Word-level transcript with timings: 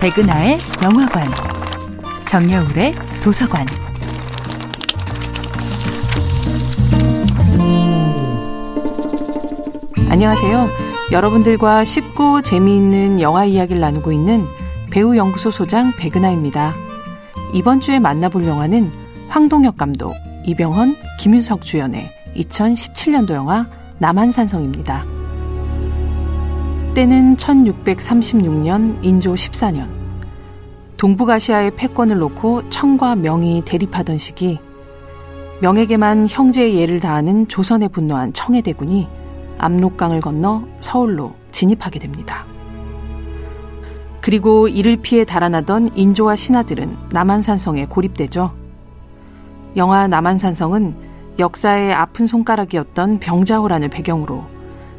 백은하의 0.00 0.58
영화관, 0.84 1.26
정여울의 2.24 2.94
도서관. 3.24 3.66
안녕하세요. 10.08 10.68
여러분들과 11.10 11.84
쉽고 11.84 12.42
재미있는 12.42 13.20
영화 13.20 13.44
이야기를 13.44 13.80
나누고 13.80 14.12
있는 14.12 14.44
배우 14.92 15.16
연구소 15.16 15.50
소장 15.50 15.92
백은하입니다. 15.98 16.74
이번 17.52 17.80
주에 17.80 17.98
만나볼 17.98 18.46
영화는 18.46 18.92
황동혁 19.28 19.76
감독, 19.76 20.14
이병헌, 20.46 20.94
김윤석 21.18 21.62
주연의 21.62 22.08
2017년도 22.36 23.32
영화 23.32 23.66
남한산성입니다. 23.98 25.17
때는 26.94 27.36
1636년 27.36 29.04
인조 29.04 29.34
14년. 29.34 29.88
동북아시아의 30.96 31.76
패권을 31.76 32.18
놓고 32.18 32.70
청과 32.70 33.16
명이 33.16 33.62
대립하던 33.64 34.18
시기 34.18 34.58
명에게만 35.60 36.26
형제의 36.28 36.76
예를 36.76 36.98
다하는 36.98 37.46
조선에 37.48 37.88
분노한 37.88 38.32
청해 38.32 38.62
대군이 38.62 39.08
압록강을 39.58 40.20
건너 40.20 40.64
서울로 40.80 41.34
진입하게 41.52 42.00
됩니다. 42.00 42.44
그리고 44.20 44.68
이를 44.68 44.96
피해 44.96 45.24
달아나던 45.24 45.96
인조와 45.96 46.36
신하들은 46.36 46.96
남한산성에 47.10 47.86
고립되죠. 47.86 48.52
영화 49.76 50.08
남한산성은 50.08 51.08
역사의 51.38 51.94
아픈 51.94 52.26
손가락이었던 52.26 53.20
병자호란을 53.20 53.88
배경으로 53.88 54.57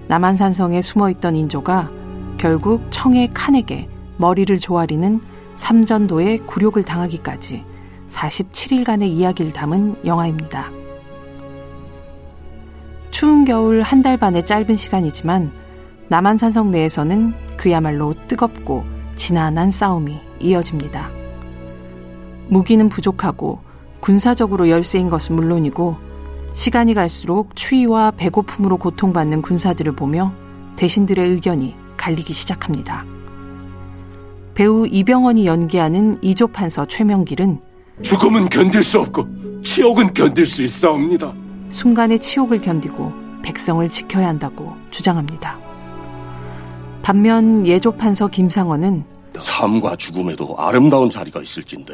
남한산성에 0.09 0.81
숨어있던 0.81 1.35
인조가 1.35 1.91
결국 2.39 2.87
청의 2.89 3.29
칸에게 3.31 3.87
머리를 4.17 4.57
조아리는 4.57 5.21
삼전도의 5.57 6.47
굴욕을 6.47 6.81
당하기까지 6.83 7.63
47일간의 8.09 9.03
이야기를 9.03 9.53
담은 9.53 9.97
영화입니다. 10.05 10.71
추운 13.11 13.45
겨울 13.45 13.83
한 13.83 14.01
달 14.01 14.17
반의 14.17 14.45
짧은 14.45 14.75
시간이지만 14.75 15.51
남한산성 16.07 16.71
내에서는 16.71 17.33
그야말로 17.55 18.15
뜨겁고 18.27 18.83
지난한 19.13 19.69
싸움이 19.69 20.17
이어집니다. 20.39 21.07
무기는 22.47 22.89
부족하고 22.89 23.59
군사적으로 23.99 24.69
열세인 24.69 25.11
것은 25.11 25.35
물론이고 25.35 26.08
시간이 26.53 26.93
갈수록 26.93 27.55
추위와 27.55 28.11
배고픔으로 28.11 28.77
고통받는 28.77 29.41
군사들을 29.41 29.95
보며 29.95 30.33
대신들의 30.75 31.29
의견이 31.29 31.75
갈리기 31.97 32.33
시작합니다. 32.33 33.05
배우 34.53 34.85
이병헌이 34.87 35.45
연기하는 35.45 36.15
이조판서 36.21 36.85
최명길은 36.85 37.61
죽음은 38.01 38.49
견딜 38.49 38.83
수 38.83 38.99
없고 38.99 39.61
치욕은 39.61 40.13
견딜 40.13 40.45
수 40.45 40.63
있사옵니다. 40.63 41.33
순간의 41.69 42.19
치욕을 42.19 42.61
견디고 42.61 43.11
백성을 43.43 43.87
지켜야 43.89 44.27
한다고 44.27 44.73
주장합니다. 44.91 45.57
반면 47.01 47.65
예조판서 47.65 48.27
김상원은 48.27 49.05
삶과 49.37 49.95
죽음에도 49.95 50.55
아름다운 50.57 51.09
자리가 51.09 51.41
있을진데 51.41 51.93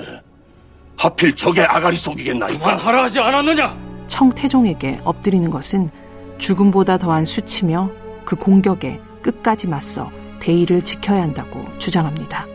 하필 0.97 1.35
적의 1.35 1.65
아가리 1.65 1.95
속이겠나이까 1.95 2.59
그만하라 2.77 3.03
하지 3.03 3.19
않았느냐? 3.19 3.84
청태종에게 4.07 5.01
엎드리는 5.03 5.49
것은 5.49 5.89
죽음보다 6.37 6.97
더한 6.97 7.25
수치며 7.25 7.89
그 8.25 8.35
공격에 8.35 8.99
끝까지 9.21 9.67
맞서 9.67 10.09
대의를 10.39 10.81
지켜야 10.81 11.21
한다고 11.21 11.63
주장합니다. 11.79 12.45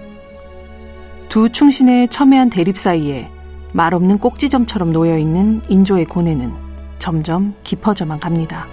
두 1.28 1.48
충신의 1.48 2.08
첨예한 2.08 2.50
대립 2.50 2.76
사이에 2.76 3.30
말없는 3.72 4.18
꼭지점처럼 4.18 4.92
놓여있는 4.92 5.62
인조의 5.68 6.06
고뇌는 6.06 6.52
점점 6.98 7.54
깊어져만 7.62 8.18
갑니다. 8.20 8.66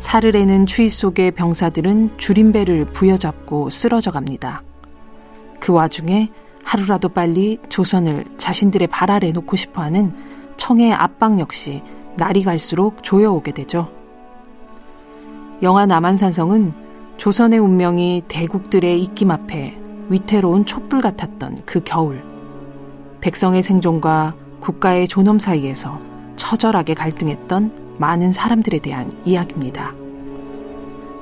사르레는 0.00 0.66
추위 0.66 0.88
속에 0.88 1.30
병사들은 1.30 2.18
줄임배를 2.18 2.86
부여잡고 2.86 3.70
쓰러져 3.70 4.10
갑니다. 4.10 4.62
그 5.60 5.72
와중에 5.72 6.30
하루라도 6.64 7.08
빨리 7.08 7.58
조선을 7.68 8.24
자신들의 8.36 8.88
발 8.88 9.10
아래 9.10 9.30
놓고 9.30 9.56
싶어 9.56 9.80
하는 9.80 10.10
청의 10.56 10.92
압박 10.92 11.38
역시 11.38 11.82
날이 12.16 12.42
갈수록 12.42 13.02
조여오게 13.02 13.52
되죠. 13.52 13.88
영화 15.62 15.86
남한산성은 15.86 16.72
조선의 17.16 17.58
운명이 17.58 18.24
대국들의 18.28 19.00
입김 19.02 19.30
앞에 19.30 19.78
위태로운 20.08 20.66
촛불 20.66 21.00
같았던 21.00 21.58
그 21.64 21.82
겨울. 21.84 22.22
백성의 23.20 23.62
생존과 23.62 24.34
국가의 24.60 25.06
존엄 25.08 25.38
사이에서 25.38 25.98
처절하게 26.36 26.94
갈등했던 26.94 27.96
많은 27.98 28.32
사람들에 28.32 28.80
대한 28.80 29.10
이야기입니다. 29.24 29.94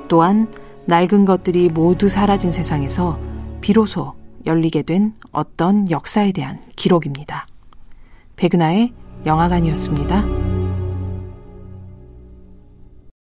또한 0.07 0.51
낡은 0.87 1.25
것들이 1.25 1.69
모두 1.69 2.09
사라진 2.09 2.51
세상에서 2.51 3.19
비로소 3.61 4.13
열리게 4.45 4.81
된 4.81 5.13
어떤 5.31 5.89
역사에 5.89 6.31
대한 6.31 6.61
기록입니다. 6.75 7.45
백은하의 8.35 8.91
영화관이었습니다. 9.25 10.50